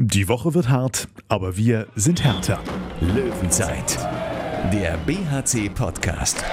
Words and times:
Die 0.00 0.28
Woche 0.28 0.54
wird 0.54 0.68
hart, 0.68 1.08
aber 1.26 1.56
wir 1.56 1.88
sind 1.96 2.22
härter. 2.22 2.60
Löwenzeit, 3.00 3.98
der 4.72 4.96
BHC-Podcast. 4.98 6.44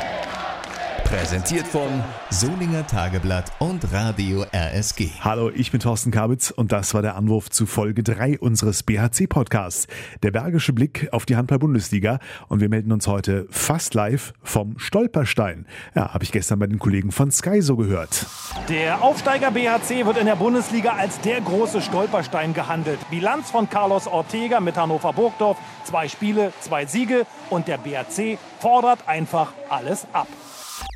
Präsentiert 1.06 1.68
von 1.68 2.04
Solinger 2.32 2.86
Tageblatt 2.88 3.52
und 3.60 3.94
Radio 3.94 4.44
RSG. 4.52 5.12
Hallo, 5.22 5.52
ich 5.54 5.72
bin 5.72 5.80
Thorsten 5.80 6.10
Kabitz 6.10 6.50
und 6.50 6.72
das 6.72 6.96
war 6.96 7.04
der 7.04 7.16
Anruf 7.16 7.52
zu 7.52 7.68
Folge 7.68 8.02
3 8.02 8.40
unseres 8.40 8.82
BHC-Podcasts. 8.82 9.86
Der 10.24 10.32
bergische 10.32 10.74
Blick 10.74 11.08
auf 11.12 11.28
die 11.28 11.36
Handball-Bundesliga 11.36 12.18
und 12.48 12.60
wir 12.60 12.70
melden 12.70 12.92
uns 12.92 13.08
heute 13.08 13.46
fast 13.52 13.94
live 13.94 14.34
vom 14.42 14.80
Stolperstein. 14.80 15.68
Ja, 15.94 16.12
habe 16.12 16.24
ich 16.24 16.32
gestern 16.32 16.58
bei 16.58 16.66
den 16.66 16.80
Kollegen 16.80 17.12
von 17.12 17.32
Sky 17.32 17.62
so 17.62 17.76
gehört. 17.76 18.26
Der 18.68 19.04
Aufsteiger 19.04 19.52
BHC 19.52 20.08
wird 20.08 20.18
in 20.18 20.26
der 20.26 20.36
Bundesliga 20.36 20.96
als 20.96 21.22
der 21.22 21.40
große 21.40 21.84
Stolperstein 21.84 22.56
gehandelt. 22.56 23.00
Bilanz 23.12 23.52
von 23.52 23.70
Carlos 23.70 24.08
Ortega 24.08 24.60
mit 24.60 24.76
Hannover 24.76 25.14
Burgdorf, 25.14 25.58
zwei 25.84 26.08
Spiele, 26.08 26.52
zwei 26.62 26.88
Siege 26.88 27.28
und 27.52 27.68
der 27.68 27.78
BHC 27.78 28.40
fordert 28.60 29.08
einfach 29.08 29.54
alles 29.70 30.08
ab. 30.12 30.28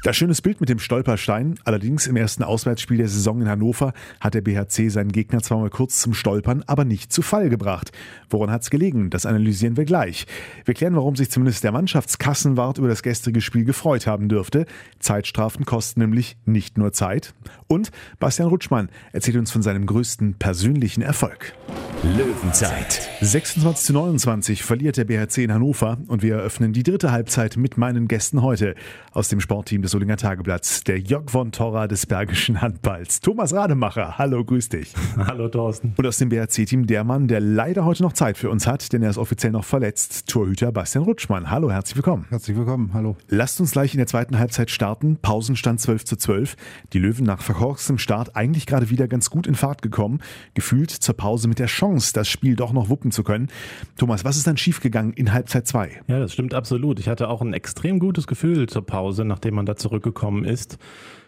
Das 0.01 0.15
schönes 0.15 0.41
Bild 0.41 0.61
mit 0.61 0.69
dem 0.69 0.79
Stolperstein. 0.79 1.59
Allerdings 1.65 2.07
im 2.07 2.15
ersten 2.15 2.43
Auswärtsspiel 2.43 2.99
der 2.99 3.09
Saison 3.09 3.41
in 3.41 3.49
Hannover 3.49 3.91
hat 4.21 4.33
der 4.33 4.39
BHC 4.39 4.87
seinen 4.87 5.11
Gegner 5.11 5.41
zwar 5.41 5.59
mal 5.59 5.69
kurz 5.69 5.99
zum 5.99 6.13
Stolpern, 6.13 6.63
aber 6.67 6.85
nicht 6.85 7.11
zu 7.11 7.21
Fall 7.21 7.49
gebracht. 7.49 7.91
Woran 8.29 8.49
hat 8.49 8.61
es 8.61 8.69
gelegen? 8.69 9.09
Das 9.09 9.25
analysieren 9.25 9.75
wir 9.75 9.83
gleich. 9.83 10.25
Wir 10.63 10.73
klären, 10.73 10.95
warum 10.95 11.17
sich 11.17 11.29
zumindest 11.29 11.65
der 11.65 11.73
Mannschaftskassenwart 11.73 12.77
über 12.77 12.87
das 12.87 13.03
gestrige 13.03 13.41
Spiel 13.41 13.65
gefreut 13.65 14.07
haben 14.07 14.29
dürfte. 14.29 14.67
Zeitstrafen 14.99 15.65
kosten 15.65 15.99
nämlich 15.99 16.37
nicht 16.45 16.77
nur 16.77 16.93
Zeit. 16.93 17.33
Und 17.67 17.91
Bastian 18.19 18.47
Rutschmann 18.47 18.87
erzählt 19.11 19.35
uns 19.35 19.51
von 19.51 19.61
seinem 19.61 19.85
größten 19.85 20.35
persönlichen 20.35 21.01
Erfolg. 21.01 21.53
Löwenzeit. 22.01 23.09
26 23.19 23.85
zu 23.87 23.91
29 23.91 24.63
verliert 24.63 24.95
der 24.95 25.03
BHC 25.03 25.43
in 25.43 25.53
Hannover 25.53 25.97
und 26.07 26.23
wir 26.23 26.35
eröffnen 26.35 26.71
die 26.71 26.83
dritte 26.83 27.11
Halbzeit 27.11 27.57
mit 27.57 27.77
meinen 27.77 28.07
Gästen 28.07 28.41
heute 28.41 28.75
aus 29.11 29.27
dem 29.27 29.41
Sportteam 29.41 29.81
des 29.81 29.91
Solinger 29.91 30.15
Tageblatts, 30.15 30.85
der 30.85 30.97
Jörg 30.97 31.29
von 31.29 31.51
Torra 31.51 31.87
des 31.87 32.05
Bergischen 32.05 32.61
Handballs. 32.61 33.19
Thomas 33.19 33.53
Rademacher, 33.53 34.17
hallo, 34.17 34.45
grüß 34.45 34.69
dich. 34.69 34.93
Hallo 35.17 35.49
Thorsten. 35.49 35.93
Und 35.97 36.07
aus 36.07 36.17
dem 36.17 36.29
BHC-Team 36.29 36.87
der 36.87 37.03
Mann, 37.03 37.27
der 37.27 37.41
leider 37.41 37.83
heute 37.83 38.03
noch 38.03 38.13
Zeit 38.13 38.37
für 38.37 38.49
uns 38.49 38.65
hat, 38.65 38.93
denn 38.93 39.03
er 39.03 39.09
ist 39.09 39.17
offiziell 39.17 39.51
noch 39.51 39.65
verletzt, 39.65 40.27
Torhüter 40.29 40.71
Bastian 40.71 41.03
Rutschmann. 41.03 41.51
Hallo, 41.51 41.69
herzlich 41.69 41.97
willkommen. 41.97 42.27
Herzlich 42.29 42.55
willkommen, 42.55 42.91
hallo. 42.93 43.17
Lasst 43.27 43.59
uns 43.59 43.71
gleich 43.71 43.93
in 43.93 43.97
der 43.97 44.07
zweiten 44.07 44.39
Halbzeit 44.39 44.71
starten. 44.71 45.17
Pausenstand 45.21 45.81
12 45.81 46.05
zu 46.05 46.15
12. 46.15 46.55
Die 46.93 46.99
Löwen 46.99 47.25
nach 47.25 47.41
verkorkstem 47.41 47.97
Start 47.97 48.37
eigentlich 48.37 48.65
gerade 48.65 48.89
wieder 48.89 49.09
ganz 49.09 49.29
gut 49.29 49.47
in 49.47 49.55
Fahrt 49.55 49.81
gekommen. 49.81 50.21
Gefühlt 50.53 50.91
zur 50.91 51.17
Pause 51.17 51.49
mit 51.49 51.59
der 51.59 51.67
Chance 51.67 51.88
Chance, 51.89 52.13
das 52.13 52.29
Spiel 52.29 52.55
doch 52.55 52.71
noch 52.71 52.89
wuppen 52.89 53.11
zu 53.11 53.23
können. 53.23 53.47
Thomas, 53.97 54.23
was 54.23 54.37
ist 54.37 54.45
dann 54.45 54.57
schiefgegangen 54.57 55.13
in 55.13 55.33
Halbzeit 55.33 55.67
2? 55.67 56.01
Ja, 56.07 56.19
das 56.19 56.33
stimmt 56.33 56.53
absolut. 56.53 56.99
Ich 56.99 57.07
hatte 57.07 57.29
auch 57.29 57.41
ein 57.41 57.53
extrem 57.53 57.99
gutes 57.99 58.27
Gefühl 58.27 58.67
zur 58.67 58.85
Pause, 58.85 59.25
nachdem 59.25 59.55
man 59.55 59.65
da 59.65 59.75
zurückgekommen 59.75 60.45
ist. 60.45 60.77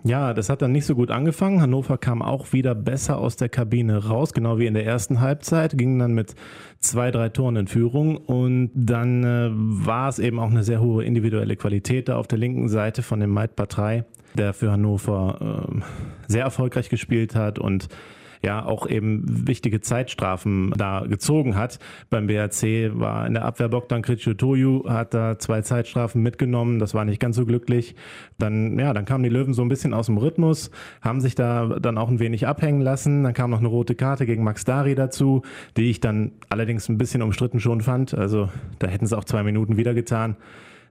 Ja, 0.03 0.33
das 0.33 0.49
hat 0.49 0.61
dann 0.61 0.71
nicht 0.71 0.85
so 0.85 0.95
gut 0.95 1.11
angefangen. 1.11 1.61
Hannover 1.61 1.97
kam 1.97 2.21
auch 2.21 2.53
wieder 2.53 2.75
besser 2.75 3.17
aus 3.17 3.35
der 3.35 3.49
Kabine 3.49 4.05
raus, 4.05 4.33
genau 4.33 4.57
wie 4.57 4.65
in 4.65 4.73
der 4.73 4.85
ersten 4.85 5.19
Halbzeit, 5.19 5.77
ging 5.77 5.99
dann 5.99 6.13
mit 6.13 6.35
zwei, 6.79 7.11
drei 7.11 7.29
Toren 7.29 7.55
in 7.55 7.67
Führung 7.67 8.17
und 8.17 8.71
dann 8.73 9.23
äh, 9.23 9.49
war 9.51 10.09
es 10.09 10.17
eben 10.17 10.39
auch 10.39 10.49
eine 10.49 10.63
sehr 10.63 10.81
hohe 10.81 11.03
individuelle 11.03 11.55
Qualität 11.55 12.09
da 12.09 12.17
auf 12.17 12.27
der 12.27 12.39
linken 12.39 12.67
Seite 12.67 13.03
von 13.03 13.19
dem 13.19 13.29
Maid 13.29 13.55
Patrei, 13.55 14.05
der 14.35 14.53
für 14.53 14.71
Hannover 14.71 15.67
äh, 15.69 15.81
sehr 16.27 16.43
erfolgreich 16.43 16.89
gespielt 16.89 17.35
hat 17.35 17.59
und 17.59 17.87
ja 18.43 18.65
auch 18.65 18.87
eben 18.87 19.47
wichtige 19.47 19.81
Zeitstrafen 19.81 20.73
da 20.75 21.05
gezogen 21.07 21.55
hat. 21.55 21.79
Beim 22.09 22.27
BRC 22.27 22.91
war 22.93 23.27
in 23.27 23.33
der 23.33 23.45
Abwehr 23.45 23.69
Bogdan 23.69 24.01
Kritschutoju, 24.01 24.89
hat 24.89 25.13
da 25.13 25.37
zwei 25.37 25.61
Zeitstrafen 25.61 26.21
mitgenommen, 26.21 26.79
das 26.79 26.93
war 26.93 27.05
nicht 27.05 27.19
ganz 27.19 27.35
so 27.35 27.45
glücklich. 27.45 27.95
Dann, 28.37 28.79
ja, 28.79 28.93
dann 28.93 29.05
kamen 29.05 29.23
die 29.23 29.29
Löwen 29.29 29.53
so 29.53 29.61
ein 29.61 29.69
bisschen 29.69 29.93
aus 29.93 30.07
dem 30.07 30.17
Rhythmus, 30.17 30.71
haben 31.01 31.21
sich 31.21 31.35
da 31.35 31.79
dann 31.79 31.97
auch 31.97 32.09
ein 32.09 32.19
wenig 32.19 32.47
abhängen 32.47 32.81
lassen. 32.81 33.23
Dann 33.23 33.33
kam 33.33 33.51
noch 33.51 33.59
eine 33.59 33.67
rote 33.67 33.95
Karte 33.95 34.25
gegen 34.25 34.43
Max 34.43 34.65
Dari 34.65 34.95
dazu, 34.95 35.43
die 35.77 35.89
ich 35.89 35.99
dann 35.99 36.31
allerdings 36.49 36.89
ein 36.89 36.97
bisschen 36.97 37.21
umstritten 37.21 37.59
schon 37.59 37.81
fand. 37.81 38.13
Also 38.13 38.49
da 38.79 38.87
hätten 38.87 39.05
sie 39.05 39.17
auch 39.17 39.25
zwei 39.25 39.43
Minuten 39.43 39.77
wieder 39.77 39.93
getan. 39.93 40.35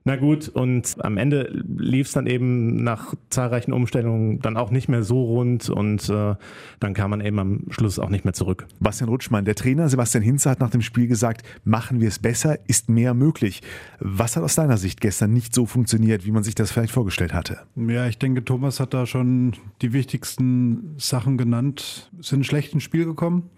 Na 0.03 0.15
gut, 0.15 0.49
und 0.49 0.95
am 0.99 1.17
Ende 1.17 1.63
lief 1.77 2.07
es 2.07 2.13
dann 2.13 2.25
eben 2.25 2.83
nach 2.83 3.13
zahlreichen 3.29 3.71
Umstellungen 3.71 4.39
dann 4.39 4.57
auch 4.57 4.71
nicht 4.71 4.89
mehr 4.89 5.03
so 5.03 5.23
rund 5.23 5.69
und 5.69 6.09
äh, 6.09 6.35
dann 6.79 6.93
kam 6.95 7.11
man 7.11 7.21
eben 7.21 7.37
am 7.37 7.65
Schluss 7.69 7.99
auch 7.99 8.09
nicht 8.09 8.25
mehr 8.25 8.33
zurück. 8.33 8.65
Bastian 8.79 9.09
Rutschmann, 9.09 9.45
der 9.45 9.53
Trainer 9.53 9.89
Sebastian 9.89 10.23
Hinze 10.23 10.49
hat 10.49 10.59
nach 10.59 10.71
dem 10.71 10.81
Spiel 10.81 11.07
gesagt, 11.07 11.43
machen 11.65 12.01
wir 12.01 12.07
es 12.07 12.17
besser, 12.17 12.57
ist 12.67 12.89
mehr 12.89 13.13
möglich. 13.13 13.61
Was 13.99 14.35
hat 14.35 14.43
aus 14.43 14.55
deiner 14.55 14.77
Sicht 14.77 15.01
gestern 15.01 15.33
nicht 15.33 15.53
so 15.53 15.67
funktioniert, 15.67 16.25
wie 16.25 16.31
man 16.31 16.41
sich 16.41 16.55
das 16.55 16.71
vielleicht 16.71 16.93
vorgestellt 16.93 17.33
hatte? 17.33 17.59
Ja, 17.75 18.07
ich 18.07 18.17
denke, 18.17 18.43
Thomas 18.43 18.79
hat 18.79 18.95
da 18.95 19.05
schon 19.05 19.53
die 19.83 19.93
wichtigsten 19.93 20.95
Sachen 20.97 21.37
genannt. 21.37 22.11
Sind 22.19 22.45
schlecht 22.45 22.73
ins 22.73 22.83
Spiel 22.83 23.05
gekommen 23.05 23.51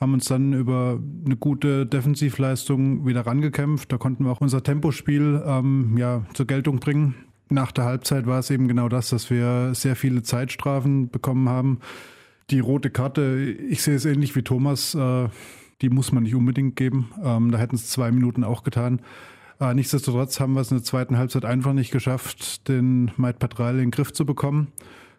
haben 0.00 0.12
uns 0.12 0.26
dann 0.26 0.52
über 0.52 1.00
eine 1.24 1.36
gute 1.36 1.86
Defensivleistung 1.86 3.06
wieder 3.06 3.26
rangekämpft. 3.26 3.90
Da 3.90 3.98
konnten 3.98 4.24
wir 4.24 4.32
auch 4.32 4.40
unser 4.40 4.62
Tempospiel 4.62 5.42
ähm, 5.46 5.96
ja, 5.96 6.22
zur 6.34 6.46
Geltung 6.46 6.80
bringen. 6.80 7.14
Nach 7.48 7.72
der 7.72 7.84
Halbzeit 7.84 8.26
war 8.26 8.40
es 8.40 8.50
eben 8.50 8.68
genau 8.68 8.88
das, 8.88 9.08
dass 9.08 9.30
wir 9.30 9.74
sehr 9.74 9.96
viele 9.96 10.22
Zeitstrafen 10.22 11.10
bekommen 11.10 11.48
haben. 11.48 11.78
Die 12.50 12.60
rote 12.60 12.90
Karte, 12.90 13.38
ich 13.68 13.82
sehe 13.82 13.94
es 13.94 14.04
ähnlich 14.04 14.36
wie 14.36 14.42
Thomas, 14.42 14.94
äh, 14.94 15.28
die 15.80 15.90
muss 15.90 16.12
man 16.12 16.24
nicht 16.24 16.34
unbedingt 16.34 16.76
geben. 16.76 17.10
Ähm, 17.22 17.50
da 17.50 17.58
hätten 17.58 17.76
es 17.76 17.88
zwei 17.88 18.10
Minuten 18.12 18.44
auch 18.44 18.64
getan. 18.64 19.00
Äh, 19.60 19.74
nichtsdestotrotz 19.74 20.40
haben 20.40 20.52
wir 20.52 20.60
es 20.60 20.70
in 20.70 20.76
der 20.76 20.84
zweiten 20.84 21.16
Halbzeit 21.16 21.44
einfach 21.44 21.72
nicht 21.72 21.90
geschafft, 21.90 22.68
den 22.68 23.10
Maid 23.16 23.38
Patral 23.38 23.74
in 23.74 23.80
den 23.86 23.90
Griff 23.92 24.12
zu 24.12 24.26
bekommen 24.26 24.72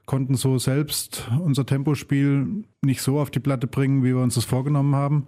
konnten 0.08 0.36
so 0.36 0.58
selbst 0.58 1.30
unser 1.40 1.66
Tempospiel 1.66 2.64
nicht 2.82 3.02
so 3.02 3.20
auf 3.20 3.30
die 3.30 3.40
Platte 3.40 3.68
bringen, 3.68 4.04
wie 4.04 4.16
wir 4.16 4.24
uns 4.24 4.36
das 4.36 4.46
vorgenommen 4.46 4.96
haben. 4.96 5.28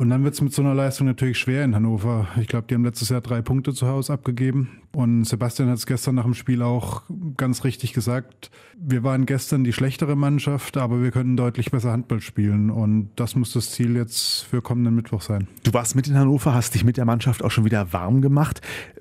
Und 0.00 0.10
dann 0.10 0.22
wird 0.22 0.34
es 0.34 0.40
mit 0.40 0.52
so 0.52 0.62
einer 0.62 0.74
Leistung 0.74 1.08
natürlich 1.08 1.38
schwer 1.38 1.64
in 1.64 1.74
Hannover. 1.74 2.28
Ich 2.40 2.46
glaube, 2.46 2.68
die 2.68 2.76
haben 2.76 2.84
letztes 2.84 3.08
Jahr 3.08 3.20
drei 3.20 3.42
Punkte 3.42 3.74
zu 3.74 3.88
Hause 3.88 4.12
abgegeben. 4.12 4.80
Und 4.92 5.24
Sebastian 5.24 5.68
hat 5.68 5.78
es 5.78 5.86
gestern 5.86 6.14
nach 6.14 6.22
dem 6.22 6.34
Spiel 6.34 6.62
auch 6.62 7.02
ganz 7.36 7.64
richtig 7.64 7.94
gesagt. 7.94 8.52
Wir 8.78 9.02
waren 9.02 9.26
gestern 9.26 9.64
die 9.64 9.72
schlechtere 9.72 10.14
Mannschaft, 10.14 10.76
aber 10.76 11.02
wir 11.02 11.10
können 11.10 11.36
deutlich 11.36 11.72
besser 11.72 11.90
Handball 11.90 12.20
spielen. 12.20 12.70
Und 12.70 13.10
das 13.16 13.34
muss 13.34 13.52
das 13.52 13.72
Ziel 13.72 13.96
jetzt 13.96 14.42
für 14.42 14.62
kommenden 14.62 14.94
Mittwoch 14.94 15.20
sein. 15.20 15.48
Du 15.64 15.72
warst 15.72 15.96
mit 15.96 16.06
in 16.06 16.16
Hannover, 16.16 16.54
hast 16.54 16.76
dich 16.76 16.84
mit 16.84 16.96
der 16.96 17.04
Mannschaft 17.04 17.42
auch 17.42 17.50
schon 17.50 17.64
wieder 17.64 17.92
warm 17.92 18.22
gemacht. 18.22 18.60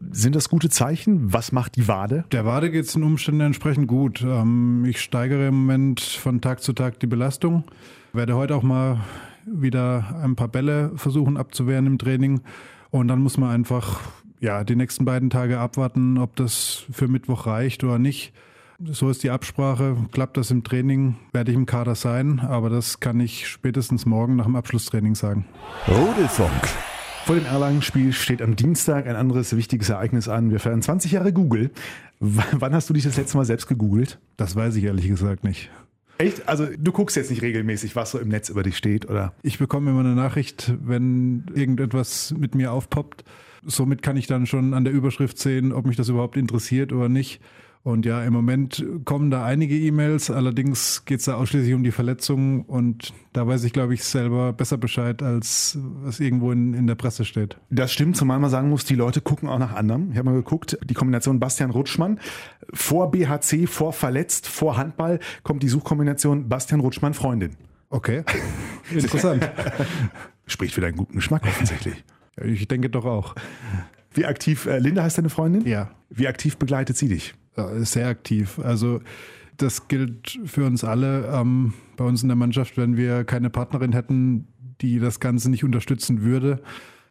Sind 0.09 0.35
das 0.35 0.49
gute 0.49 0.69
Zeichen? 0.71 1.31
Was 1.31 1.51
macht 1.51 1.75
die 1.75 1.87
Wade? 1.87 2.25
Der 2.31 2.43
Wade 2.43 2.71
geht 2.71 2.85
es 2.85 2.95
in 2.95 3.03
Umständen 3.03 3.41
entsprechend 3.41 3.87
gut. 3.87 4.23
Ähm, 4.27 4.83
ich 4.83 4.99
steigere 4.99 5.49
im 5.49 5.59
Moment 5.59 6.01
von 6.01 6.41
Tag 6.41 6.63
zu 6.63 6.73
Tag 6.73 6.99
die 6.99 7.07
Belastung. 7.07 7.65
Werde 8.13 8.35
heute 8.35 8.55
auch 8.55 8.63
mal 8.63 9.01
wieder 9.47 10.19
ein 10.21 10.35
paar 10.35 10.47
Bälle 10.47 10.91
versuchen 10.95 11.37
abzuwehren 11.37 11.87
im 11.87 11.97
Training. 11.97 12.41
Und 12.89 13.07
dann 13.07 13.19
muss 13.19 13.37
man 13.37 13.49
einfach 13.49 14.01
ja, 14.39 14.63
die 14.63 14.75
nächsten 14.75 15.05
beiden 15.05 15.29
Tage 15.29 15.59
abwarten, 15.59 16.17
ob 16.17 16.35
das 16.35 16.85
für 16.91 17.07
Mittwoch 17.07 17.47
reicht 17.47 17.83
oder 17.83 17.99
nicht. 17.99 18.33
So 18.79 19.09
ist 19.09 19.23
die 19.23 19.31
Absprache. 19.31 19.97
Klappt 20.11 20.37
das 20.37 20.51
im 20.51 20.63
Training, 20.63 21.15
werde 21.33 21.51
ich 21.51 21.57
im 21.57 21.65
Kader 21.65 21.95
sein, 21.95 22.39
aber 22.39 22.69
das 22.69 22.99
kann 22.99 23.19
ich 23.19 23.47
spätestens 23.47 24.05
morgen 24.05 24.35
nach 24.35 24.45
dem 24.45 24.55
Abschlusstraining 24.55 25.15
sagen. 25.15 25.45
Rudelfunk. 25.87 26.51
Vor 27.25 27.35
dem 27.35 27.45
Erlangen-Spiel 27.45 28.13
steht 28.13 28.41
am 28.41 28.55
Dienstag 28.55 29.07
ein 29.07 29.15
anderes 29.15 29.55
wichtiges 29.57 29.89
Ereignis 29.89 30.29
an. 30.29 30.51
Wir 30.51 30.59
feiern 30.59 30.81
20 30.81 31.11
Jahre 31.11 31.33
Google. 31.33 31.71
W 32.19 32.41
wann 32.51 32.73
hast 32.73 32.89
du 32.89 32.93
dich 32.93 33.03
das 33.03 33.17
letzte 33.17 33.37
Mal 33.37 33.45
selbst 33.45 33.67
gegoogelt? 33.67 34.19
Das 34.37 34.55
weiß 34.55 34.75
ich 34.75 34.83
ehrlich 34.83 35.07
gesagt 35.07 35.43
nicht. 35.43 35.69
Echt? 36.17 36.47
Also 36.47 36.67
du 36.77 36.91
guckst 36.91 37.15
jetzt 37.15 37.29
nicht 37.29 37.41
regelmäßig, 37.41 37.95
was 37.95 38.11
so 38.11 38.19
im 38.19 38.29
Netz 38.29 38.49
über 38.49 38.63
dich 38.63 38.77
steht, 38.77 39.09
oder? 39.09 39.33
Ich 39.43 39.59
bekomme 39.59 39.91
immer 39.91 39.99
eine 39.99 40.15
Nachricht, 40.15 40.73
wenn 40.83 41.45
irgendetwas 41.53 42.33
mit 42.37 42.55
mir 42.55 42.71
aufpoppt. 42.71 43.23
Somit 43.63 44.01
kann 44.01 44.17
ich 44.17 44.27
dann 44.27 44.45
schon 44.45 44.73
an 44.73 44.83
der 44.83 44.93
Überschrift 44.93 45.37
sehen, 45.37 45.71
ob 45.71 45.85
mich 45.85 45.97
das 45.97 46.09
überhaupt 46.09 46.37
interessiert 46.37 46.91
oder 46.93 47.09
nicht. 47.09 47.41
Und 47.87 48.05
ja, 48.05 48.21
im 48.21 48.33
Moment 48.33 48.85
kommen 49.05 49.31
da 49.31 49.45
einige 49.45 49.77
E-Mails, 49.77 50.29
allerdings 50.29 51.05
geht 51.05 51.19
es 51.19 51.25
da 51.25 51.35
ausschließlich 51.35 51.73
um 51.73 51.85
die 51.85 51.91
Verletzungen 51.91 52.63
und 52.63 53.13
da 53.31 53.47
weiß 53.47 53.63
ich, 53.63 53.71
glaube 53.71 53.93
ich, 53.93 54.03
selber 54.03 54.51
besser 54.51 54.75
Bescheid, 54.75 55.23
als 55.23 55.79
was 56.03 56.19
irgendwo 56.19 56.51
in, 56.51 56.73
in 56.73 56.85
der 56.85 56.95
Presse 56.95 57.23
steht. 57.23 57.55
Das 57.69 57.93
stimmt, 57.93 58.17
zumal 58.17 58.39
man 58.39 58.49
sagen 58.49 58.67
muss, 58.67 58.83
die 58.83 58.95
Leute 58.95 59.21
gucken 59.21 59.47
auch 59.47 59.57
nach 59.57 59.73
anderem. 59.73 60.11
Ich 60.11 60.17
habe 60.17 60.31
mal 60.31 60.35
geguckt, 60.35 60.77
die 60.83 60.93
Kombination 60.95 61.39
Bastian 61.39 61.69
Rutschmann 61.69 62.19
vor 62.73 63.09
BHC, 63.09 63.67
vor 63.67 63.93
Verletzt, 63.93 64.49
vor 64.49 64.75
Handball 64.75 65.21
kommt 65.43 65.63
die 65.63 65.69
Suchkombination 65.69 66.49
Bastian 66.49 66.81
Rutschmann 66.81 67.13
Freundin. 67.13 67.55
Okay, 67.89 68.25
interessant. 68.91 69.49
Spricht 70.45 70.73
für 70.73 70.81
deinen 70.81 70.97
guten 70.97 71.15
Geschmack 71.15 71.43
offensichtlich. 71.45 72.03
Ich 72.43 72.67
denke 72.67 72.89
doch 72.89 73.05
auch. 73.05 73.33
Wie 74.17 74.25
aktiv, 74.25 74.65
äh, 74.65 74.79
Linda 74.79 75.03
heißt 75.03 75.17
deine 75.17 75.29
Freundin? 75.29 75.65
Ja. 75.65 75.91
Wie 76.09 76.27
aktiv 76.27 76.57
begleitet 76.57 76.97
sie 76.97 77.07
dich? 77.07 77.33
sehr 77.79 78.07
aktiv. 78.07 78.59
Also 78.59 79.01
das 79.57 79.87
gilt 79.87 80.39
für 80.45 80.65
uns 80.65 80.83
alle. 80.83 81.27
Ähm, 81.33 81.73
bei 81.95 82.05
uns 82.05 82.21
in 82.21 82.29
der 82.29 82.35
Mannschaft, 82.35 82.77
wenn 82.77 82.97
wir 82.97 83.23
keine 83.23 83.49
Partnerin 83.49 83.93
hätten, 83.93 84.47
die 84.81 84.99
das 84.99 85.19
Ganze 85.19 85.49
nicht 85.49 85.63
unterstützen 85.63 86.21
würde, 86.21 86.61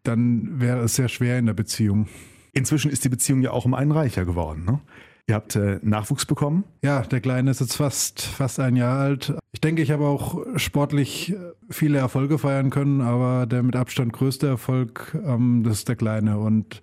dann 0.05 0.61
wäre 0.61 0.81
es 0.85 0.95
sehr 0.95 1.09
schwer 1.09 1.39
in 1.39 1.47
der 1.47 1.55
Beziehung. 1.55 2.07
Inzwischen 2.53 2.91
ist 2.91 3.05
die 3.05 3.09
Beziehung 3.09 3.43
ja 3.43 3.51
auch 3.51 3.65
um 3.65 3.75
einen 3.75 3.91
reicher 3.91 4.25
geworden. 4.25 4.65
Ne? 4.65 4.81
Ihr 5.29 5.35
habt 5.35 5.57
äh, 5.57 5.81
Nachwuchs 5.83 6.25
bekommen? 6.25 6.65
Ja, 6.83 7.01
der 7.01 7.21
Kleine 7.21 7.51
ist 7.51 7.61
jetzt 7.61 7.77
fast, 7.77 8.23
fast 8.23 8.61
ein 8.61 8.77
Jahr 8.77 9.01
alt. 9.01 9.35
Ich 9.53 9.61
denke, 9.61 9.83
ich 9.83 9.91
habe 9.91 10.07
auch 10.07 10.39
sportlich 10.57 11.35
viele 11.69 11.99
Erfolge 11.99 12.39
feiern 12.39 12.71
können, 12.71 13.01
aber 13.01 13.47
der 13.47 13.65
mit 13.65 13.75
Abstand 13.75 14.13
größte 14.13 14.47
Erfolg, 14.47 15.19
ähm, 15.27 15.65
das 15.65 15.79
ist 15.79 15.89
der 15.89 15.97
Kleine. 15.97 16.39
Und 16.39 16.81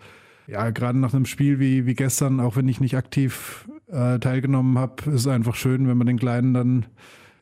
ja, 0.47 0.69
gerade 0.71 0.99
nach 0.99 1.13
einem 1.13 1.25
Spiel 1.25 1.59
wie, 1.59 1.85
wie 1.85 1.93
gestern, 1.93 2.41
auch 2.41 2.57
wenn 2.57 2.67
ich 2.67 2.81
nicht 2.81 2.97
aktiv 2.97 3.69
äh, 3.87 4.19
teilgenommen 4.19 4.77
habe, 4.77 5.09
ist 5.11 5.21
es 5.21 5.27
einfach 5.27 5.55
schön, 5.55 5.87
wenn 5.87 5.97
man 5.97 6.07
den 6.07 6.19
Kleinen 6.19 6.53
dann 6.53 6.85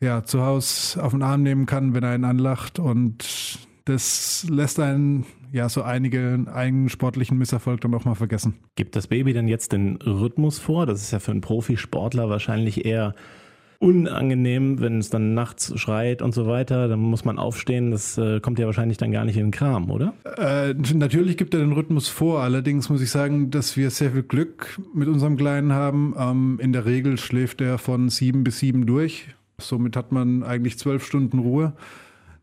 ja, 0.00 0.22
zu 0.22 0.42
Hause 0.42 1.02
auf 1.02 1.10
den 1.10 1.22
Arm 1.22 1.42
nehmen 1.42 1.66
kann, 1.66 1.94
wenn 1.94 2.04
er 2.04 2.14
ihn 2.14 2.24
anlacht. 2.24 2.78
Und 2.78 3.58
das 3.86 4.46
lässt 4.48 4.78
einen 4.78 5.26
ja 5.52 5.68
so 5.68 5.82
einige 5.82 6.46
einen 6.52 6.88
sportlichen 6.88 7.38
Misserfolg 7.38 7.80
dann 7.82 7.94
auch 7.94 8.04
mal 8.04 8.14
vergessen. 8.14 8.54
Gibt 8.74 8.96
das 8.96 9.06
Baby 9.06 9.32
denn 9.32 9.48
jetzt 9.48 9.72
den 9.72 9.96
Rhythmus 9.96 10.58
vor? 10.58 10.86
Das 10.86 11.02
ist 11.02 11.12
ja 11.12 11.18
für 11.18 11.30
einen 11.30 11.42
Profisportler 11.42 12.28
wahrscheinlich 12.28 12.84
eher 12.84 13.14
unangenehm, 13.78 14.80
wenn 14.80 14.98
es 14.98 15.10
dann 15.10 15.34
nachts 15.34 15.72
schreit 15.78 16.22
und 16.22 16.32
so 16.32 16.46
weiter. 16.46 16.86
Dann 16.86 17.00
muss 17.00 17.24
man 17.24 17.38
aufstehen. 17.38 17.90
Das 17.90 18.16
äh, 18.16 18.40
kommt 18.40 18.60
ja 18.60 18.66
wahrscheinlich 18.66 18.96
dann 18.96 19.10
gar 19.10 19.24
nicht 19.24 19.36
in 19.36 19.46
den 19.46 19.50
Kram, 19.50 19.90
oder? 19.90 20.14
Äh, 20.38 20.74
natürlich 20.94 21.36
gibt 21.36 21.52
er 21.52 21.60
den 21.60 21.72
Rhythmus 21.72 22.08
vor. 22.08 22.40
Allerdings 22.40 22.88
muss 22.88 23.02
ich 23.02 23.10
sagen, 23.10 23.50
dass 23.50 23.76
wir 23.76 23.90
sehr 23.90 24.12
viel 24.12 24.22
Glück 24.22 24.80
mit 24.94 25.08
unserem 25.08 25.36
Kleinen 25.36 25.72
haben. 25.72 26.14
Ähm, 26.16 26.60
in 26.62 26.72
der 26.72 26.86
Regel 26.86 27.18
schläft 27.18 27.60
er 27.60 27.76
von 27.76 28.08
sieben 28.08 28.44
bis 28.44 28.60
sieben 28.60 28.86
durch. 28.86 29.26
Somit 29.58 29.96
hat 29.96 30.12
man 30.12 30.44
eigentlich 30.44 30.78
zwölf 30.78 31.04
Stunden 31.04 31.40
Ruhe 31.40 31.74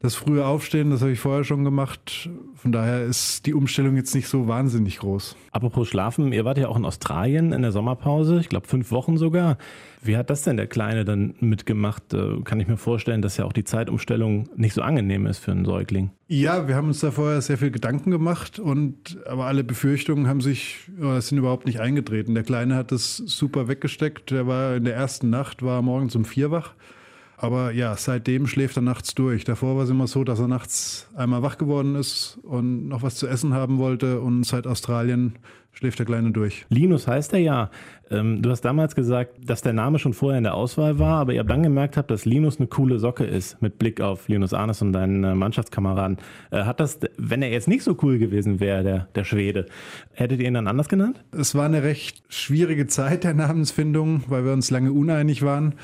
das 0.01 0.16
frühe 0.16 0.46
Aufstehen, 0.46 0.92
das 0.92 1.01
habe 1.01 1.12
ich 1.12 1.19
vorher 1.19 1.44
schon 1.44 1.66
gemacht. 1.66 2.30
Von 2.56 2.72
daher 2.72 3.04
ist 3.04 3.46
die 3.46 3.54
Umstellung 3.54 3.98
jetzt 3.98 4.16
nicht 4.16 4.30
so 4.30 4.48
wahnsinnig 4.48 5.00
groß. 5.00 5.36
Apropos 5.51 5.90
Schlafen, 5.90 6.31
ihr 6.31 6.46
wart 6.46 6.57
ja 6.57 6.69
auch 6.69 6.78
in 6.78 6.86
Australien 6.86 7.51
in 7.51 7.62
der 7.62 7.74
Sommerpause, 7.74 8.40
ich 8.40 8.48
glaube 8.48 8.68
fünf 8.68 8.92
Wochen 8.92 9.18
sogar. 9.18 9.57
Wie 10.01 10.16
hat 10.16 10.30
das 10.30 10.44
denn 10.44 10.56
der 10.56 10.68
Kleine 10.68 11.04
dann 11.04 11.36
mitgemacht? 11.42 12.13
Äh, 12.13 12.42
kann 12.46 12.62
ich 12.62 12.69
mir 12.69 12.78
vorstellen, 12.78 13.22
dass 13.22 13.36
ja 13.36 13.44
auch 13.44 13.51
die 13.51 13.66
Zeitumstellung 13.66 14.48
nicht 14.56 14.74
so 14.74 14.81
angenehm 14.81 15.25
ist 15.25 15.40
für 15.40 15.51
einen 15.51 15.66
Säugling. 15.66 16.12
Ja, 16.30 16.69
wir 16.69 16.75
haben 16.75 16.88
uns 16.88 17.02
da 17.02 17.12
vorher 17.12 17.42
sehr 17.42 17.57
viel 17.57 17.72
Gedanken 17.72 18.10
gemacht 18.10 18.57
und 18.57 19.18
aber 19.28 19.48
alle 19.48 19.66
Befürchtungen 19.66 20.28
haben 20.28 20.40
sich 20.40 20.78
oder 20.98 21.19
sind 21.19 21.38
überhaupt 21.38 21.66
nicht 21.66 21.81
eingetreten. 21.81 22.36
Der 22.36 22.44
Kleine 22.44 22.75
hat 22.75 22.94
das 22.94 23.18
super 23.18 23.68
weggesteckt. 23.68 24.31
Der 24.31 24.48
war 24.48 24.78
in 24.78 24.86
der 24.86 24.95
ersten 24.95 25.30
Nacht, 25.30 25.62
war 25.62 25.81
morgens 25.81 26.16
um 26.16 26.24
vier 26.24 26.52
wach 26.52 26.74
aber 27.42 27.72
ja, 27.72 27.96
seitdem 27.96 28.48
schläft 28.48 28.78
er 28.78 28.82
nachts 28.82 29.16
durch. 29.16 29.46
Davor 29.46 29.78
war 29.78 29.86
es 29.86 29.90
immer 29.90 30.08
so, 30.08 30.26
dass 30.26 30.40
er 30.40 30.50
nachts 30.50 31.08
einmal 31.16 31.42
wach 31.42 31.58
geworden 31.58 31.96
ist 31.96 32.38
und 32.44 32.90
noch 32.90 33.02
was 33.02 33.16
zu 33.16 33.28
essen 33.28 33.54
haben 33.54 33.78
wollte. 33.78 34.20
Und 34.20 34.44
seit 34.44 34.68
Australien 34.68 35.36
schläft 35.72 36.00
der 36.00 36.06
Kleine 36.06 36.32
durch. 36.32 36.66
Linus 36.68 37.08
heißt 37.08 37.32
er 37.32 37.40
ja. 37.40 37.70
Ähm, 38.12 38.42
du 38.42 38.50
hast 38.50 38.62
damals 38.62 38.94
gesagt, 38.94 39.38
dass 39.42 39.62
der 39.62 39.72
Name 39.72 40.00
schon 40.00 40.14
vorher 40.14 40.38
in 40.38 40.44
der 40.44 40.56
Auswahl 40.56 41.00
war, 41.00 41.20
aber 41.20 41.32
ihr 41.32 41.40
habt 41.40 41.50
dann 41.50 41.64
gemerkt 41.64 41.96
habt, 41.96 42.12
dass 42.12 42.26
Linus 42.26 42.58
eine 42.58 42.68
coole 42.68 43.00
Socke 43.00 43.24
ist, 43.24 43.62
mit 43.62 43.80
Blick 43.80 44.02
auf 44.02 44.28
Linus 44.28 44.54
Arnes 44.54 44.82
und 44.82 44.92
deinen 44.92 45.24
äh, 45.24 45.34
Mannschaftskameraden. 45.34 46.18
Äh, 46.52 46.64
hat 46.64 46.82
das, 46.82 47.00
wenn 47.18 47.42
er 47.42 47.52
jetzt 47.52 47.70
nicht 47.70 47.84
so 47.84 47.96
cool 48.02 48.18
gewesen 48.20 48.60
wäre, 48.60 48.84
der, 48.84 49.08
der 49.16 49.24
Schwede, 49.24 49.68
hättet 50.12 50.42
ihr 50.42 50.48
ihn 50.48 50.56
dann 50.56 50.68
anders 50.68 50.90
genannt? 50.90 51.24
Es 51.32 51.56
war 51.56 51.66
eine 51.66 51.84
recht 51.84 52.22
schwierige 52.28 52.88
Zeit 52.88 53.24
der 53.24 53.34
Namensfindung, 53.34 54.24
weil 54.28 54.44
wir 54.44 54.52
uns 54.52 54.72
lange 54.72 54.92
uneinig 54.92 55.44
waren 55.44 55.76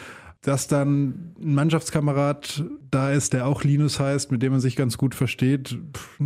dass 0.45 0.67
dann 0.67 1.33
ein 1.41 1.55
Mannschaftskamerad 1.55 2.63
da 2.91 3.11
ist, 3.11 3.33
der 3.33 3.47
auch 3.47 3.63
Linus 3.63 3.99
heißt, 3.99 4.31
mit 4.31 4.43
dem 4.43 4.51
man 4.51 4.61
sich 4.61 4.75
ganz 4.75 4.95
gut 4.95 5.15
versteht, 5.15 5.75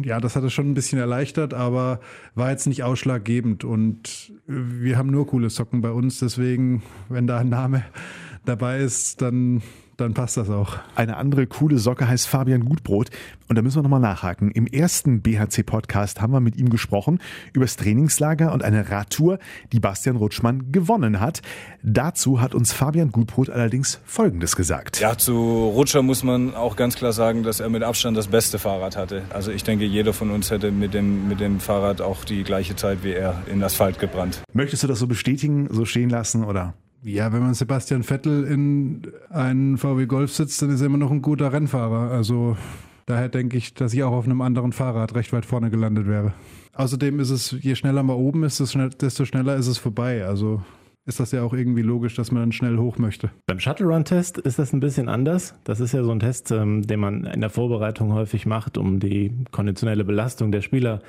ja, 0.04 0.20
das 0.20 0.36
hat 0.36 0.44
es 0.44 0.52
schon 0.52 0.70
ein 0.70 0.74
bisschen 0.74 1.00
erleichtert, 1.00 1.54
aber 1.54 2.02
war 2.36 2.52
jetzt 2.52 2.68
nicht 2.68 2.84
ausschlaggebend. 2.84 3.64
Und 3.64 4.34
wir 4.46 4.98
haben 4.98 5.10
nur 5.10 5.26
coole 5.26 5.50
Socken 5.50 5.80
bei 5.80 5.92
uns, 5.92 6.20
deswegen, 6.20 6.84
wenn 7.08 7.28
da 7.28 7.38
ein 7.38 7.48
Name 7.48 7.86
dabei 8.44 8.80
ist, 8.80 9.22
dann 9.22 9.62
dann 10.00 10.14
passt 10.14 10.38
das 10.38 10.50
auch. 10.50 10.78
Eine 10.96 11.18
andere 11.18 11.48
coole 11.48 11.78
Socke 11.78 12.08
heißt 12.08 12.28
Fabian 12.28 12.66
Gutbrot. 12.66 13.10
Und 13.48 13.56
da 13.58 13.62
müssen 13.62 13.78
wir 13.78 13.84
nochmal 13.84 14.00
nachhaken. 14.00 14.52
Im 14.52 14.68
ersten 14.68 15.22
BHC-Podcast 15.22 16.22
haben 16.22 16.32
wir 16.32 16.40
mit 16.40 16.56
ihm 16.58 16.70
gesprochen 16.70 17.20
über 17.52 17.66
das 17.66 17.78
Trainingslager 17.78 18.54
und 18.54 18.64
eine 18.64 18.92
Radtour, 18.92 19.40
die 19.72 19.80
Bastian 19.80 20.18
Rutschmann 20.18 20.72
gewonnen 20.72 21.20
hat. 21.20 21.42
Dazu 21.82 22.42
hat 22.42 22.54
uns 22.54 22.72
Fabian 22.72 23.12
Gutbrot 23.12 23.50
allerdings 23.50 24.00
Folgendes 24.06 24.56
gesagt. 24.56 25.00
Ja, 25.00 25.18
zu 25.18 25.34
Rutscher 25.74 26.04
muss 26.04 26.24
man 26.24 26.54
auch 26.56 26.76
ganz 26.76 26.96
klar 26.96 27.12
sagen, 27.12 27.44
dass 27.44 27.60
er 27.60 27.70
mit 27.70 27.82
Abstand 27.82 28.16
das 28.16 28.28
beste 28.28 28.60
Fahrrad 28.60 28.96
hatte. 28.96 29.24
Also 29.32 29.52
ich 29.52 29.64
denke, 29.64 29.86
jeder 29.86 30.14
von 30.14 30.30
uns 30.30 30.52
hätte 30.52 30.72
mit 30.72 30.94
dem, 30.94 31.28
mit 31.28 31.40
dem 31.40 31.60
Fahrrad 31.60 32.02
auch 32.02 32.24
die 32.24 32.44
gleiche 32.44 32.76
Zeit 32.76 33.04
wie 33.04 33.14
er 33.14 33.42
in 33.52 33.64
Asphalt 33.64 34.00
gebrannt. 34.00 34.42
Möchtest 34.54 34.84
du 34.84 34.88
das 34.88 35.00
so 35.00 35.08
bestätigen, 35.08 35.68
so 35.72 35.86
stehen 35.86 36.10
lassen 36.10 36.44
oder? 36.44 36.76
Ja, 37.04 37.32
wenn 37.32 37.42
man 37.42 37.54
Sebastian 37.54 38.04
Vettel 38.04 38.44
in 38.44 39.04
einen 39.30 39.78
VW 39.78 40.06
Golf 40.06 40.34
sitzt, 40.34 40.62
dann 40.62 40.70
ist 40.70 40.82
er 40.82 40.88
immer 40.88 40.98
noch 40.98 41.12
ein 41.12 41.22
guter 41.22 41.54
Rennfahrer. 41.54 42.12
Also 42.12 42.58
daher 43.06 43.30
denke 43.30 43.58
ich, 43.58 43.74
dass 43.74 43.94
ich 43.94 44.04
auch 44.04 44.12
auf 44.12 44.26
einem 44.26 44.42
anderen 44.42 44.74
Fahrrad 44.74 45.16
recht 45.16 45.32
weit 45.32 45.46
vorne 45.46 45.70
gelandet 45.70 46.08
wäre. 46.08 46.34
Außerdem 46.74 47.20
ist 47.20 47.30
es, 47.30 47.56
je 47.60 47.76
schneller 47.76 48.04
man 48.04 48.18
oben 48.18 48.44
ist, 48.44 48.60
desto 48.60 49.26
schneller 49.26 49.56
ist 49.56 49.68
es 49.68 49.78
vorbei. 49.78 50.26
Also 50.26 50.62
ist 51.06 51.20
das 51.20 51.32
ja 51.32 51.42
auch 51.44 51.54
irgendwie 51.54 51.82
logisch, 51.82 52.16
dass 52.16 52.32
man 52.32 52.44
dann 52.44 52.52
schnell 52.52 52.78
hoch 52.78 52.98
möchte. 52.98 53.32
Beim 53.48 53.60
Shuttle 53.60 53.88
Run 53.88 54.06
Test 54.06 54.38
ist 54.38 54.60
das 54.60 54.74
ein 54.74 54.80
bisschen 54.80 55.10
anders. 55.10 55.56
Das 55.64 55.80
ist 55.80 55.94
ja 55.94 56.04
so 56.04 56.12
ein 56.12 56.20
Test, 56.20 56.52
ähm, 56.52 56.84
den 56.84 57.00
man 57.00 57.24
in 57.24 57.42
der 57.42 57.50
Vorbereitung 57.50 58.14
häufig 58.14 58.46
macht, 58.46 58.78
um 58.78 59.00
die 59.00 59.34
konditionelle 59.52 60.04
Belastung 60.04 60.52
der 60.52 60.62
Spieler 60.62 61.00
zu 61.00 61.06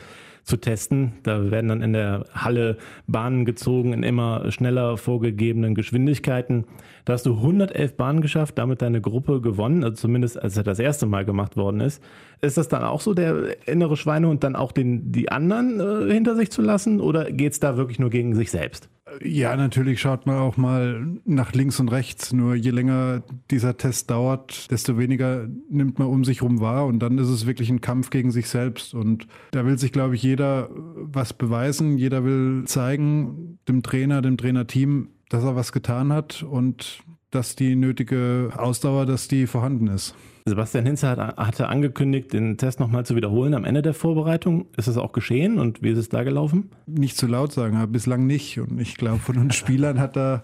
testen. 0.56 1.12
Da 1.22 1.50
werden 1.50 1.68
dann 1.68 1.82
in 1.82 1.92
der 1.92 2.24
Halle 2.34 2.76
Bahnen 3.06 3.44
gezogen 3.44 3.92
in 3.92 4.02
immer 4.02 4.50
schneller 4.50 4.96
vorgegebenen 4.96 5.74
Geschwindigkeiten. 5.74 6.64
Da 7.04 7.14
hast 7.14 7.26
du 7.26 7.34
111 7.34 7.96
Bahnen 7.96 8.20
geschafft, 8.20 8.58
damit 8.58 8.82
deine 8.82 9.00
Gruppe 9.00 9.40
gewonnen, 9.40 9.84
also 9.84 9.96
zumindest 9.96 10.40
als 10.40 10.56
er 10.56 10.62
das 10.62 10.78
erste 10.78 11.06
Mal 11.06 11.24
gemacht 11.24 11.56
worden 11.56 11.80
ist. 11.80 12.02
Ist 12.40 12.56
das 12.56 12.68
dann 12.68 12.82
auch 12.82 13.00
so 13.00 13.14
der 13.14 13.68
innere 13.68 13.96
Schweinehund, 13.96 14.44
dann 14.44 14.56
auch 14.56 14.72
den, 14.72 15.12
die 15.12 15.30
anderen 15.30 15.80
äh, 15.80 16.12
hinter 16.12 16.36
sich 16.36 16.50
zu 16.50 16.62
lassen 16.62 17.00
oder 17.00 17.30
geht 17.30 17.52
es 17.52 17.60
da 17.60 17.76
wirklich 17.76 17.98
nur 17.98 18.10
gegen 18.10 18.34
sich 18.34 18.50
selbst? 18.50 18.88
Ja, 19.22 19.56
natürlich 19.56 20.00
schaut 20.00 20.26
man 20.26 20.38
auch 20.38 20.56
mal 20.56 21.18
nach 21.24 21.52
links 21.52 21.80
und 21.80 21.88
rechts. 21.88 22.32
Nur 22.32 22.54
je 22.54 22.70
länger 22.70 23.22
dieser 23.50 23.76
Test 23.76 24.10
dauert, 24.10 24.70
desto 24.70 24.98
weniger 24.98 25.48
nimmt 25.68 25.98
man 25.98 26.08
um 26.08 26.24
sich 26.24 26.42
rum 26.42 26.60
wahr. 26.60 26.86
Und 26.86 27.00
dann 27.00 27.18
ist 27.18 27.28
es 27.28 27.46
wirklich 27.46 27.70
ein 27.70 27.80
Kampf 27.80 28.10
gegen 28.10 28.30
sich 28.30 28.48
selbst. 28.48 28.94
Und 28.94 29.26
da 29.50 29.64
will 29.66 29.78
sich, 29.78 29.92
glaube 29.92 30.14
ich, 30.14 30.22
jeder 30.22 30.70
was 30.72 31.32
beweisen. 31.32 31.98
Jeder 31.98 32.24
will 32.24 32.64
zeigen 32.66 33.58
dem 33.68 33.82
Trainer, 33.82 34.22
dem 34.22 34.36
Trainerteam, 34.36 35.08
dass 35.28 35.44
er 35.44 35.56
was 35.56 35.72
getan 35.72 36.12
hat 36.12 36.42
und 36.42 37.02
dass 37.30 37.56
die 37.56 37.76
nötige 37.76 38.50
Ausdauer, 38.56 39.06
dass 39.06 39.28
die 39.28 39.46
vorhanden 39.46 39.86
ist. 39.88 40.14
Sebastian 40.46 40.86
Hinze 40.86 41.08
hat, 41.08 41.36
hatte 41.36 41.68
angekündigt, 41.68 42.32
den 42.32 42.56
Test 42.56 42.80
nochmal 42.80 43.04
zu 43.04 43.14
wiederholen 43.14 43.54
am 43.54 43.64
Ende 43.64 43.82
der 43.82 43.94
Vorbereitung. 43.94 44.66
Ist 44.76 44.88
das 44.88 44.96
auch 44.96 45.12
geschehen 45.12 45.58
und 45.58 45.82
wie 45.82 45.90
ist 45.90 45.98
es 45.98 46.08
da 46.08 46.22
gelaufen? 46.22 46.70
Nicht 46.86 47.16
zu 47.16 47.26
laut 47.26 47.52
sagen, 47.52 47.76
aber 47.76 47.86
bislang 47.86 48.26
nicht. 48.26 48.58
Und 48.58 48.80
ich 48.80 48.96
glaube, 48.96 49.18
von 49.18 49.36
uns 49.36 49.54
Spielern 49.54 50.00
hat 50.00 50.16
da 50.16 50.42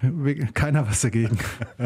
keiner 0.55 0.87
was 0.87 1.01
dagegen. 1.01 1.39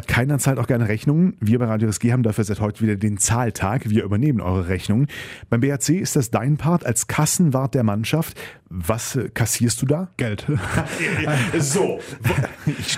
Keiner 0.06 0.38
zahlt 0.38 0.58
auch 0.58 0.66
gerne 0.66 0.88
Rechnungen. 0.88 1.36
Wir 1.40 1.58
bei 1.58 1.66
Radio 1.66 1.88
SG 1.88 2.12
haben 2.12 2.22
dafür 2.22 2.44
seit 2.44 2.60
heute 2.60 2.82
wieder 2.82 2.96
den 2.96 3.18
Zahltag. 3.18 3.88
Wir 3.88 4.04
übernehmen 4.04 4.40
eure 4.40 4.68
Rechnungen. 4.68 5.06
Beim 5.48 5.60
BRC 5.60 5.90
ist 5.90 6.16
das 6.16 6.30
dein 6.30 6.56
Part 6.56 6.84
als 6.84 7.06
Kassenwart 7.06 7.74
der 7.74 7.84
Mannschaft. 7.84 8.38
Was 8.68 9.18
kassierst 9.34 9.82
du 9.82 9.86
da? 9.86 10.10
Geld. 10.16 10.46
so. 11.58 12.00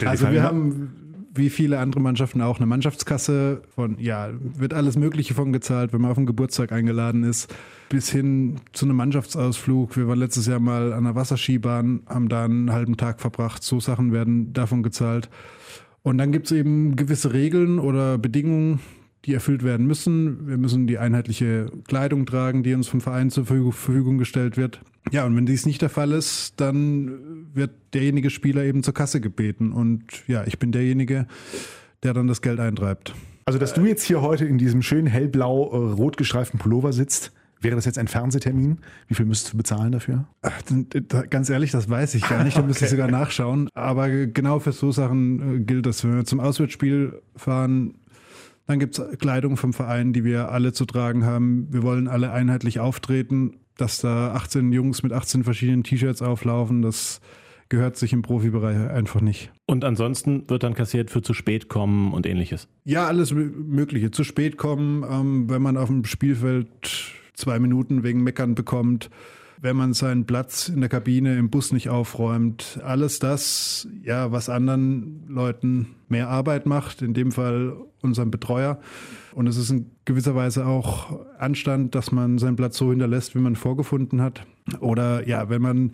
also 0.05 0.31
wir 0.31 0.43
haben 0.43 1.02
wie 1.35 1.51
viele 1.51 1.79
andere 1.79 2.01
Mannschaften 2.01 2.43
auch 2.43 2.59
eine 2.59 2.67
Mannschaftskasse 2.67 3.63
von, 3.75 3.97
ja, 3.99 4.31
wird 4.41 4.75
alles 4.75 4.97
Mögliche 4.97 5.35
von 5.35 5.53
gezahlt, 5.53 5.93
wenn 5.93 6.01
man 6.01 6.11
auf 6.11 6.19
einen 6.19 6.27
Geburtstag 6.27 6.73
eingeladen 6.73 7.25
ist, 7.25 7.55
bis 7.89 8.11
hin 8.11 8.57
zu 8.73 8.87
einem 8.87 8.97
Mannschaftsausflug. 8.97 9.97
Wir 9.97 10.09
waren 10.09 10.19
letztes 10.19 10.47
Jahr 10.47 10.61
mal 10.61 10.93
an 10.93 11.05
der 11.05 11.15
Wasserskibahn, 11.15 12.03
haben 12.07 12.29
da 12.29 12.45
einen 12.45 12.73
halben 12.73 12.97
Tag 12.97 13.21
verbracht. 13.21 13.63
So 13.63 13.81
Sachen 13.81 14.13
werden 14.13 14.53
davon 14.53 14.83
gezahlt. 14.83 15.31
Und 16.03 16.19
dann 16.19 16.33
gibt 16.33 16.47
es 16.47 16.53
eben 16.53 16.97
gewisse 16.97 17.33
Regeln 17.33 17.79
oder 17.79 18.19
Bedingungen, 18.19 18.81
die 19.25 19.35
erfüllt 19.35 19.63
werden 19.63 19.87
müssen. 19.87 20.49
Wir 20.49 20.59
müssen 20.59 20.87
die 20.87 20.99
einheitliche 20.99 21.71
Kleidung 21.87 22.27
tragen, 22.27 22.63
die 22.63 22.75
uns 22.75 22.89
vom 22.89 23.01
Verein 23.01 23.31
zur 23.31 23.47
Verfügung 23.47 24.19
gestellt 24.19 24.57
wird. 24.57 24.81
Ja, 25.11 25.25
und 25.27 25.37
wenn 25.37 25.47
dies 25.47 25.67
nicht 25.67 25.83
der 25.83 25.91
Fall 25.91 26.13
ist, 26.13 26.55
dann 26.61 27.32
wird 27.55 27.71
derjenige 27.95 28.31
Spieler 28.31 28.65
eben 28.65 28.83
zur 28.83 28.95
Kasse 28.95 29.21
gebeten. 29.21 29.73
Und 29.73 30.05
ja, 30.27 30.45
ich 30.47 30.59
bin 30.59 30.73
derjenige, 30.73 31.27
der 32.03 32.15
dann 32.15 32.27
das 32.27 32.43
Geld 32.43 32.61
eintreibt. 32.61 33.15
Also, 33.45 33.59
dass 33.59 33.75
du 33.75 33.85
jetzt 33.85 34.05
hier 34.05 34.23
heute 34.23 34.45
in 34.45 34.59
diesem 34.59 34.83
schönen 34.83 35.07
hellblau-rot 35.07 36.17
gestreiften 36.17 36.59
Pullover 36.59 36.93
sitzt, 36.93 37.33
Wäre 37.63 37.77
das 37.77 37.85
jetzt 37.85 37.99
ein 37.99 38.09
Fernsehtermin? 38.09 38.79
Wie 39.07 39.15
viel 39.15 39.25
müsstest 39.25 39.53
du 39.53 39.57
bezahlen 39.57 39.93
dafür? 39.93 40.27
Ganz 41.31 41.49
ehrlich, 41.49 41.71
das 41.71 41.89
weiß 41.89 42.17
ich 42.17 42.29
gar 42.29 42.43
nicht. 42.43 42.57
Da 42.57 42.63
müsste 42.67 42.81
okay. 42.81 42.87
ich 42.87 42.91
sogar 42.91 43.09
nachschauen. 43.09 43.69
Aber 43.73 44.09
genau 44.09 44.59
für 44.59 44.73
so 44.73 44.91
Sachen 44.91 45.61
äh, 45.61 45.61
gilt 45.61 45.87
das. 45.87 46.03
Wenn 46.03 46.17
wir 46.17 46.25
zum 46.25 46.41
Auswärtsspiel 46.41 47.23
fahren, 47.37 47.95
Dann 48.67 48.81
gibt 48.81 48.99
es 48.99 49.19
Kleidung 49.19 49.57
vom 49.57 49.73
Verein, 49.73 50.13
die 50.13 50.25
wir 50.25 50.51
alle 50.51 50.73
zu 50.73 50.87
tragen 50.87 51.25
haben. 51.25 51.69
Wir 51.71 51.85
wollen 51.85 52.09
alle 52.09 52.33
einheitlich 52.33 52.81
auftreten. 52.81 53.59
Dass 53.77 54.01
da 54.01 54.33
18 54.35 54.73
Jungs 54.73 55.03
mit 55.05 55.13
18 55.13 55.45
verschiedenen 55.45 55.85
T-Shirts 55.85 56.21
auflaufen, 56.21 56.83
das 56.83 57.21
gehört 57.73 57.97
sich 57.97 58.13
im 58.13 58.21
Profibereich 58.21 58.91
einfach 58.91 59.23
nicht. 59.23 59.51
Und 59.65 59.83
ansonsten 59.83 60.45
wird 60.51 60.63
dann 60.63 60.75
kassiert 60.75 61.11
für 61.11 61.23
zu 61.23 61.33
spät 61.33 61.71
kommen 61.71 62.13
und 62.13 62.27
ähnliches. 62.27 62.69
Ja, 62.85 63.07
alles 63.07 63.33
Mögliche. 63.33 64.11
Zu 64.11 64.25
spät 64.25 64.59
kommen, 64.59 65.03
ähm, 65.11 65.49
wenn 65.49 65.63
man 65.63 65.79
auf 65.79 65.89
dem 65.89 66.05
Spielfeld 66.05 66.69
zwei 67.33 67.59
Minuten 67.59 68.03
wegen 68.03 68.23
Meckern 68.23 68.55
bekommt, 68.55 69.09
wenn 69.59 69.75
man 69.75 69.95
seinen 69.95 70.27
Platz 70.27 70.69
in 70.69 70.81
der 70.81 70.91
Kabine 70.91 71.39
im 71.39 71.49
Bus 71.49 71.73
nicht 71.73 71.89
aufräumt. 71.89 72.79
Alles 72.85 73.21
das, 73.21 73.89
ja, 74.05 74.33
was 74.33 74.51
anderen 74.51 75.25
Leuten 75.29 75.95
mehr 76.09 76.29
Arbeit 76.29 76.67
macht, 76.67 77.01
in 77.01 77.15
dem 77.15 77.33
Fall 77.33 77.75
unserem 78.03 78.31
Betreuer. 78.31 78.81
Und 79.35 79.47
es 79.47 79.57
ist 79.57 79.71
in 79.71 79.93
gewisser 80.05 80.35
Weise 80.35 80.67
auch 80.67 81.25
Anstand, 81.39 81.95
dass 81.95 82.13
man 82.13 82.37
seinen 82.37 82.57
Platz 82.57 82.77
so 82.77 82.91
hinterlässt, 82.91 83.35
wie 83.35 83.41
man 83.41 83.57
vorgefunden 83.57 84.21
hat. 84.21 84.45
Oder 84.81 85.27
ja, 85.27 85.49
wenn 85.49 85.63
man 85.63 85.93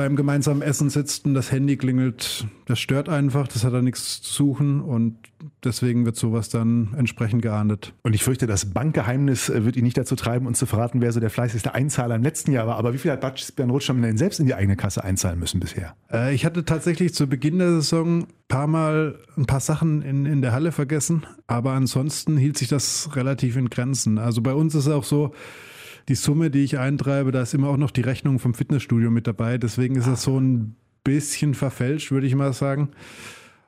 beim 0.00 0.16
gemeinsamen 0.16 0.62
Essen 0.62 0.88
sitzt 0.88 1.26
und 1.26 1.34
das 1.34 1.52
Handy 1.52 1.76
klingelt, 1.76 2.46
das 2.64 2.78
stört 2.78 3.10
einfach, 3.10 3.46
das 3.46 3.64
hat 3.64 3.74
da 3.74 3.82
nichts 3.82 4.22
zu 4.22 4.32
suchen 4.32 4.80
und 4.80 5.18
deswegen 5.62 6.06
wird 6.06 6.16
sowas 6.16 6.48
dann 6.48 6.94
entsprechend 6.96 7.42
geahndet. 7.42 7.92
Und 8.02 8.14
ich 8.14 8.24
fürchte, 8.24 8.46
das 8.46 8.72
Bankgeheimnis 8.72 9.50
äh, 9.50 9.62
wird 9.66 9.76
ihn 9.76 9.84
nicht 9.84 9.98
dazu 9.98 10.16
treiben, 10.16 10.46
uns 10.46 10.58
zu 10.58 10.64
verraten, 10.64 11.02
wer 11.02 11.12
so 11.12 11.20
der 11.20 11.28
fleißigste 11.28 11.74
Einzahler 11.74 12.14
im 12.14 12.22
letzten 12.22 12.50
Jahr 12.50 12.66
war. 12.66 12.78
Aber 12.78 12.94
wie 12.94 12.98
viel 12.98 13.10
hat 13.10 13.20
Björn 13.54 13.68
Rutschmann 13.68 14.00
denn 14.00 14.16
selbst 14.16 14.40
in 14.40 14.46
die 14.46 14.54
eigene 14.54 14.74
Kasse 14.74 15.04
einzahlen 15.04 15.38
müssen 15.38 15.60
bisher? 15.60 15.94
Äh, 16.10 16.34
ich 16.34 16.46
hatte 16.46 16.64
tatsächlich 16.64 17.12
zu 17.12 17.26
Beginn 17.26 17.58
der 17.58 17.68
Saison 17.68 18.20
ein 18.20 18.26
paar 18.48 18.68
Mal 18.68 19.18
ein 19.36 19.44
paar 19.44 19.60
Sachen 19.60 20.00
in, 20.00 20.24
in 20.24 20.40
der 20.40 20.52
Halle 20.52 20.72
vergessen, 20.72 21.26
aber 21.46 21.72
ansonsten 21.72 22.38
hielt 22.38 22.56
sich 22.56 22.68
das 22.68 23.14
relativ 23.16 23.54
in 23.56 23.68
Grenzen. 23.68 24.16
Also 24.16 24.40
bei 24.40 24.54
uns 24.54 24.74
ist 24.74 24.86
es 24.86 24.92
auch 24.94 25.04
so, 25.04 25.34
die 26.08 26.14
Summe, 26.14 26.50
die 26.50 26.64
ich 26.64 26.78
eintreibe, 26.78 27.32
da 27.32 27.42
ist 27.42 27.54
immer 27.54 27.68
auch 27.68 27.76
noch 27.76 27.90
die 27.90 28.00
Rechnung 28.00 28.38
vom 28.38 28.54
Fitnessstudio 28.54 29.10
mit 29.10 29.26
dabei. 29.26 29.58
Deswegen 29.58 29.96
ist 29.96 30.06
das 30.06 30.22
so 30.22 30.38
ein 30.38 30.76
bisschen 31.04 31.54
verfälscht, 31.54 32.10
würde 32.10 32.26
ich 32.26 32.34
mal 32.34 32.52
sagen. 32.52 32.90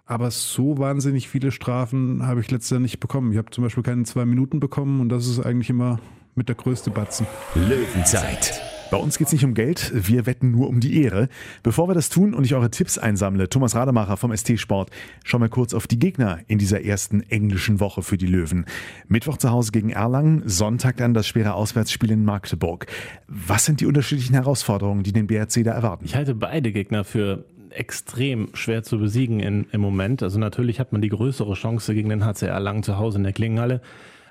Aber 0.04 0.30
so 0.30 0.78
wahnsinnig 0.78 1.28
viele 1.28 1.52
Strafen 1.52 2.26
habe 2.26 2.40
ich 2.40 2.50
letztes 2.50 2.70
Jahr 2.70 2.80
nicht 2.80 3.00
bekommen. 3.00 3.32
Ich 3.32 3.38
habe 3.38 3.50
zum 3.50 3.64
Beispiel 3.64 3.82
keine 3.82 4.02
zwei 4.04 4.24
Minuten 4.24 4.60
bekommen 4.60 5.00
und 5.00 5.08
das 5.08 5.26
ist 5.26 5.40
eigentlich 5.40 5.70
immer 5.70 6.00
mit 6.34 6.48
der 6.48 6.56
größte 6.56 6.90
Batzen. 6.90 7.26
Löwenzeit. 7.54 8.71
Bei 8.92 8.98
uns 8.98 9.16
geht 9.16 9.28
es 9.28 9.32
nicht 9.32 9.46
um 9.46 9.54
Geld, 9.54 9.90
wir 9.94 10.26
wetten 10.26 10.50
nur 10.50 10.68
um 10.68 10.78
die 10.78 11.02
Ehre. 11.02 11.30
Bevor 11.62 11.88
wir 11.88 11.94
das 11.94 12.10
tun 12.10 12.34
und 12.34 12.44
ich 12.44 12.54
eure 12.54 12.70
Tipps 12.70 12.98
einsammle, 12.98 13.48
Thomas 13.48 13.74
Rademacher 13.74 14.18
vom 14.18 14.36
ST 14.36 14.60
Sport, 14.60 14.90
schauen 15.24 15.40
wir 15.40 15.48
kurz 15.48 15.72
auf 15.72 15.86
die 15.86 15.98
Gegner 15.98 16.40
in 16.46 16.58
dieser 16.58 16.84
ersten 16.84 17.22
englischen 17.22 17.80
Woche 17.80 18.02
für 18.02 18.18
die 18.18 18.26
Löwen. 18.26 18.66
Mittwoch 19.08 19.38
zu 19.38 19.50
Hause 19.50 19.72
gegen 19.72 19.88
Erlangen, 19.88 20.42
Sonntag 20.44 20.98
dann 20.98 21.14
das 21.14 21.26
schwere 21.26 21.54
Auswärtsspiel 21.54 22.10
in 22.10 22.26
Magdeburg. 22.26 22.84
Was 23.28 23.64
sind 23.64 23.80
die 23.80 23.86
unterschiedlichen 23.86 24.34
Herausforderungen, 24.34 25.04
die 25.04 25.14
den 25.14 25.26
BRC 25.26 25.64
da 25.64 25.72
erwarten? 25.72 26.04
Ich 26.04 26.14
halte 26.14 26.34
beide 26.34 26.70
Gegner 26.70 27.04
für 27.04 27.46
extrem 27.70 28.50
schwer 28.52 28.82
zu 28.82 28.98
besiegen 28.98 29.40
in, 29.40 29.68
im 29.72 29.80
Moment. 29.80 30.22
Also 30.22 30.38
natürlich 30.38 30.80
hat 30.80 30.92
man 30.92 31.00
die 31.00 31.08
größere 31.08 31.54
Chance 31.54 31.94
gegen 31.94 32.10
den 32.10 32.26
HCR 32.26 32.50
Erlangen 32.50 32.82
zu 32.82 32.98
Hause 32.98 33.16
in 33.16 33.24
der 33.24 33.32
Klingenhalle. 33.32 33.80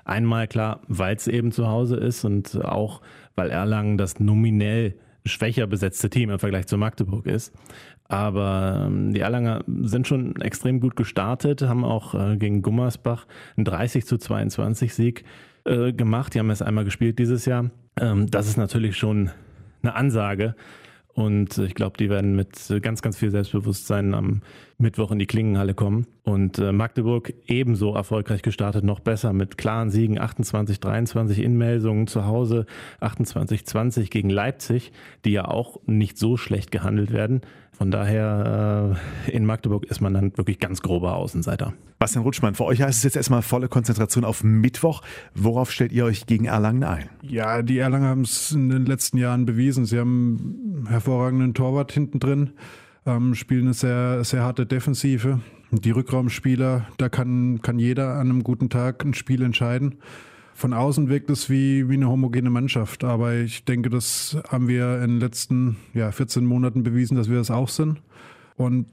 Einmal 0.04 0.48
klar, 0.48 0.80
weil 0.88 1.16
es 1.16 1.28
eben 1.28 1.52
zu 1.52 1.68
Hause 1.68 1.96
ist 1.96 2.24
und 2.24 2.62
auch 2.64 3.00
weil 3.34 3.50
Erlangen 3.50 3.98
das 3.98 4.20
nominell 4.20 4.94
schwächer 5.24 5.66
besetzte 5.66 6.10
Team 6.10 6.30
im 6.30 6.38
Vergleich 6.38 6.66
zu 6.66 6.76
Magdeburg 6.76 7.26
ist. 7.26 7.52
Aber 8.08 8.84
ähm, 8.86 9.14
die 9.14 9.20
Erlanger 9.20 9.64
sind 9.66 10.06
schon 10.06 10.36
extrem 10.36 10.80
gut 10.80 10.96
gestartet, 10.96 11.62
haben 11.62 11.84
auch 11.84 12.14
äh, 12.14 12.36
gegen 12.36 12.60
Gummersbach 12.60 13.26
einen 13.56 13.64
30 13.64 14.04
zu 14.06 14.18
22 14.18 14.92
Sieg 14.92 15.24
äh, 15.64 15.92
gemacht. 15.92 16.34
Die 16.34 16.38
haben 16.38 16.50
es 16.50 16.62
einmal 16.62 16.84
gespielt 16.84 17.18
dieses 17.18 17.46
Jahr. 17.46 17.70
Ähm, 17.98 18.30
das 18.30 18.48
ist 18.48 18.56
natürlich 18.56 18.96
schon 18.96 19.30
eine 19.82 19.94
Ansage. 19.94 20.54
Und 21.14 21.58
ich 21.58 21.74
glaube, 21.74 21.96
die 21.98 22.08
werden 22.08 22.36
mit 22.36 22.72
ganz, 22.80 23.02
ganz 23.02 23.18
viel 23.18 23.30
Selbstbewusstsein 23.30 24.14
am 24.14 24.42
Mittwoch 24.82 25.10
in 25.10 25.18
die 25.18 25.26
Klingenhalle 25.26 25.74
kommen. 25.74 26.06
Und 26.24 26.58
äh, 26.58 26.72
Magdeburg 26.72 27.32
ebenso 27.46 27.94
erfolgreich 27.94 28.42
gestartet, 28.42 28.84
noch 28.84 29.00
besser 29.00 29.32
mit 29.32 29.56
klaren 29.56 29.90
Siegen 29.90 30.18
28-23 30.20 31.38
in 31.38 31.56
Melsungen 31.56 32.06
zu 32.06 32.26
Hause, 32.26 32.66
28-20 33.00 34.10
gegen 34.10 34.30
Leipzig, 34.30 34.92
die 35.24 35.32
ja 35.32 35.46
auch 35.46 35.80
nicht 35.86 36.18
so 36.18 36.36
schlecht 36.36 36.70
gehandelt 36.70 37.12
werden. 37.12 37.40
Von 37.72 37.90
daher 37.90 38.98
äh, 39.26 39.30
in 39.30 39.46
Magdeburg 39.46 39.86
ist 39.86 40.00
man 40.00 40.12
dann 40.12 40.36
wirklich 40.36 40.60
ganz 40.60 40.82
grober 40.82 41.16
Außenseiter. 41.16 41.72
Bastian 41.98 42.24
Rutschmann, 42.24 42.54
für 42.54 42.64
euch 42.64 42.82
heißt 42.82 42.98
es 42.98 43.04
jetzt 43.04 43.16
erstmal 43.16 43.42
volle 43.42 43.68
Konzentration 43.68 44.24
auf 44.24 44.44
Mittwoch. 44.44 45.02
Worauf 45.34 45.70
stellt 45.70 45.92
ihr 45.92 46.04
euch 46.04 46.26
gegen 46.26 46.44
Erlangen 46.44 46.84
ein? 46.84 47.08
Ja, 47.22 47.62
die 47.62 47.78
Erlangen 47.78 48.06
haben 48.06 48.22
es 48.22 48.52
in 48.52 48.68
den 48.68 48.86
letzten 48.86 49.18
Jahren 49.18 49.46
bewiesen. 49.46 49.86
Sie 49.86 49.98
haben 49.98 50.74
einen 50.76 50.86
hervorragenden 50.88 51.54
Torwart 51.54 51.92
hinten 51.92 52.20
drin, 52.20 52.50
ähm, 53.06 53.34
spielen 53.34 53.62
eine 53.62 53.74
sehr, 53.74 54.24
sehr 54.24 54.42
harte 54.42 54.66
Defensive. 54.66 55.40
Die 55.70 55.90
Rückraumspieler, 55.90 56.86
da 56.98 57.08
kann, 57.08 57.62
kann 57.62 57.78
jeder 57.78 58.14
an 58.14 58.28
einem 58.28 58.44
guten 58.44 58.68
Tag 58.68 59.04
ein 59.04 59.14
Spiel 59.14 59.42
entscheiden. 59.42 59.96
Von 60.54 60.74
außen 60.74 61.08
wirkt 61.08 61.30
es 61.30 61.48
wie, 61.48 61.88
wie 61.88 61.94
eine 61.94 62.08
homogene 62.08 62.50
Mannschaft, 62.50 63.04
aber 63.04 63.34
ich 63.34 63.64
denke, 63.64 63.88
das 63.88 64.36
haben 64.48 64.68
wir 64.68 65.02
in 65.02 65.12
den 65.12 65.20
letzten 65.20 65.76
ja, 65.94 66.12
14 66.12 66.44
Monaten 66.44 66.82
bewiesen, 66.82 67.16
dass 67.16 67.30
wir 67.30 67.38
das 67.38 67.50
auch 67.50 67.70
sind. 67.70 68.02
Und 68.56 68.86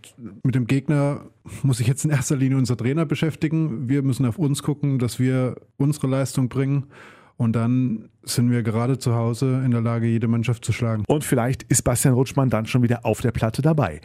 mit 0.44 0.56
dem 0.56 0.68
Gegner 0.68 1.26
muss 1.64 1.78
sich 1.78 1.88
jetzt 1.88 2.06
in 2.06 2.12
erster 2.12 2.38
Linie 2.38 2.58
unser 2.58 2.78
Trainer 2.78 3.06
beschäftigen. 3.06 3.90
Wir 3.90 4.02
müssen 4.04 4.26
auf 4.26 4.40
uns 4.40 4.64
gucken, 4.64 5.00
dass 5.00 5.20
wir 5.20 5.56
unsere 5.78 6.08
Leistung 6.08 6.48
bringen. 6.48 6.86
Und 7.40 7.54
dann 7.54 8.10
sind 8.24 8.52
wir 8.52 8.64
gerade 8.64 8.98
zu 9.00 9.16
Hause 9.16 9.62
in 9.64 9.72
der 9.72 9.80
Lage, 9.80 10.08
jede 10.08 10.28
Mannschaft 10.28 10.66
zu 10.66 10.74
schlagen. 10.74 11.06
Und 11.08 11.24
vielleicht 11.24 11.64
ist 11.64 11.84
Bastian 11.84 12.14
Rutschmann 12.14 12.50
dann 12.50 12.66
schon 12.66 12.84
wieder 12.84 13.06
auf 13.06 13.22
der 13.22 13.32
Platte 13.32 13.62
dabei. 13.62 14.02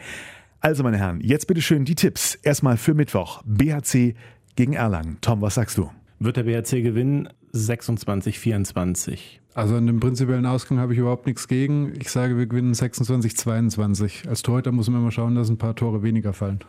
Also, 0.61 0.83
meine 0.83 0.97
Herren, 0.97 1.19
jetzt 1.19 1.45
bitte 1.45 1.61
schön 1.61 1.83
die 1.83 1.95
Tipps. 1.95 2.35
Erstmal 2.35 2.77
für 2.77 2.93
Mittwoch. 2.93 3.41
BHC 3.45 4.15
gegen 4.55 4.71
Erlangen. 4.71 5.17
Tom, 5.19 5.41
was 5.41 5.55
sagst 5.55 5.77
du? 5.77 5.91
Wird 6.19 6.37
der 6.37 6.43
BHC 6.43 6.81
gewinnen? 6.81 7.27
26, 7.55 8.37
24. 8.39 9.41
Also 9.53 9.75
an 9.75 9.87
dem 9.87 10.01
prinzipiellen 10.01 10.45
Ausgang 10.45 10.79
habe 10.79 10.91
ich 10.91 10.99
überhaupt 10.99 11.25
nichts 11.25 11.47
gegen. 11.47 11.93
Ich 12.01 12.11
sage, 12.11 12.37
wir 12.37 12.45
gewinnen 12.45 12.73
26, 12.73 13.37
22. 13.37 14.27
Als 14.27 14.41
Torhüter 14.41 14.73
muss 14.73 14.89
man 14.89 14.99
immer 14.99 15.11
schauen, 15.11 15.35
dass 15.35 15.49
ein 15.49 15.57
paar 15.57 15.75
Tore 15.75 16.03
weniger 16.03 16.33
fallen. 16.33 16.59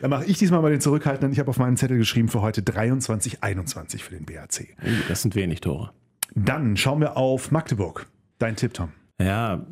Dann 0.00 0.10
mache 0.10 0.24
ich 0.24 0.36
diesmal 0.36 0.60
mal 0.60 0.72
den 0.72 0.80
Zurückhaltenden. 0.80 1.32
Ich 1.32 1.38
habe 1.38 1.50
auf 1.50 1.58
meinen 1.58 1.76
Zettel 1.76 1.96
geschrieben 1.96 2.28
für 2.28 2.42
heute 2.42 2.62
23, 2.62 3.44
21 3.44 4.02
für 4.02 4.16
den 4.16 4.24
BHC. 4.24 4.74
Das 5.06 5.22
sind 5.22 5.36
wenig 5.36 5.60
Tore. 5.60 5.92
Dann 6.34 6.76
schauen 6.76 7.00
wir 7.00 7.16
auf 7.16 7.52
Magdeburg. 7.52 8.06
Dein 8.40 8.56
Tipp, 8.56 8.74
Tom. 8.74 8.88
Ja, 9.20 9.64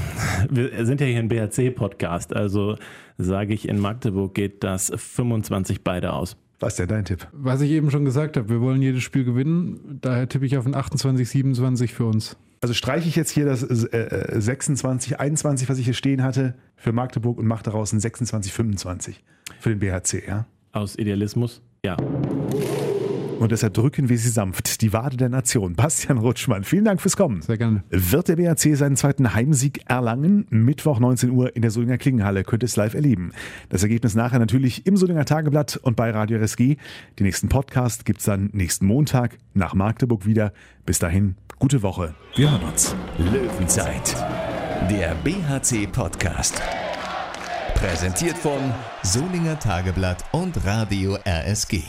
wir 0.50 0.84
sind 0.84 1.00
ja 1.00 1.06
hier 1.06 1.18
ein 1.18 1.28
BHC-Podcast, 1.28 2.34
also 2.34 2.76
sage 3.16 3.54
ich, 3.54 3.68
in 3.68 3.78
Magdeburg 3.78 4.34
geht 4.34 4.62
das 4.62 4.92
25 4.94 5.82
beide 5.84 6.12
aus. 6.12 6.36
Was 6.60 6.74
ist 6.74 6.78
denn 6.78 6.88
dein 6.88 7.04
Tipp? 7.04 7.26
Was 7.32 7.60
ich 7.60 7.70
eben 7.70 7.90
schon 7.90 8.04
gesagt 8.04 8.36
habe, 8.36 8.48
wir 8.48 8.60
wollen 8.60 8.80
jedes 8.80 9.02
Spiel 9.02 9.24
gewinnen. 9.24 9.98
Daher 10.00 10.28
tippe 10.28 10.46
ich 10.46 10.56
auf 10.56 10.66
ein 10.66 10.74
28, 10.74 11.28
27 11.28 11.92
für 11.92 12.06
uns. 12.06 12.36
Also 12.60 12.72
streiche 12.72 13.08
ich 13.08 13.16
jetzt 13.16 13.30
hier 13.30 13.44
das 13.44 13.62
äh, 13.62 14.40
26, 14.40 15.20
21, 15.20 15.68
was 15.68 15.78
ich 15.78 15.84
hier 15.84 15.94
stehen 15.94 16.22
hatte, 16.22 16.54
für 16.76 16.92
Magdeburg 16.92 17.38
und 17.38 17.46
mache 17.46 17.62
daraus 17.62 17.92
ein 17.92 18.00
26, 18.00 18.52
25 18.52 19.22
für 19.60 19.68
den 19.68 19.80
BHC, 19.80 20.22
ja? 20.26 20.46
Aus 20.72 20.98
Idealismus, 20.98 21.60
ja. 21.84 21.96
Und 23.38 23.52
deshalb 23.52 23.74
drücken 23.74 24.08
wir 24.08 24.18
sie 24.18 24.28
sanft. 24.28 24.80
Die 24.80 24.92
Wade 24.92 25.16
der 25.16 25.28
Nation. 25.28 25.74
Bastian 25.74 26.18
Rutschmann, 26.18 26.64
vielen 26.64 26.84
Dank 26.84 27.00
fürs 27.00 27.16
Kommen. 27.16 27.42
Sehr 27.42 27.58
gerne. 27.58 27.82
Wird 27.90 28.28
der 28.28 28.36
BRC 28.36 28.76
seinen 28.76 28.96
zweiten 28.96 29.34
Heimsieg 29.34 29.80
erlangen? 29.88 30.46
Mittwoch 30.50 31.00
19 31.00 31.30
Uhr 31.30 31.54
in 31.56 31.62
der 31.62 31.70
Solinger 31.70 31.98
Klingenhalle 31.98 32.44
könnt 32.44 32.62
ihr 32.62 32.66
es 32.66 32.76
live 32.76 32.94
erleben. 32.94 33.32
Das 33.68 33.82
Ergebnis 33.82 34.14
nachher 34.14 34.38
natürlich 34.38 34.86
im 34.86 34.96
Solinger 34.96 35.24
Tageblatt 35.24 35.76
und 35.76 35.96
bei 35.96 36.10
Radio 36.10 36.38
RSG. 36.38 36.76
Den 37.18 37.24
nächsten 37.26 37.48
Podcast 37.48 38.04
gibt 38.04 38.20
es 38.20 38.26
dann 38.26 38.50
nächsten 38.52 38.86
Montag 38.86 39.38
nach 39.52 39.74
Magdeburg 39.74 40.26
wieder. 40.26 40.52
Bis 40.86 40.98
dahin, 40.98 41.36
gute 41.58 41.82
Woche. 41.82 42.14
Wir 42.36 42.50
hören 42.50 42.62
uns. 42.62 42.94
Löwenzeit, 43.18 44.14
der 44.90 45.14
BHC-Podcast. 45.24 46.62
Präsentiert 47.74 48.38
von 48.38 48.60
Solinger 49.02 49.58
Tageblatt 49.58 50.24
und 50.32 50.64
Radio 50.64 51.18
RSG. 51.26 51.82